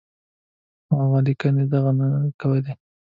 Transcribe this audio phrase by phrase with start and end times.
[0.85, 2.07] خو هغه لیکني ده نه
[2.41, 2.73] کولې.